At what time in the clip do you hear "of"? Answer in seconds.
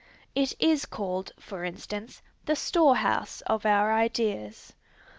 3.41-3.67